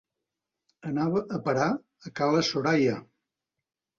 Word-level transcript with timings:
Anava 0.91 1.19
a 1.37 1.41
parar 1.49 1.67
a 2.09 2.13
ca 2.19 2.31
la 2.37 2.43
Soraia. 2.47 2.97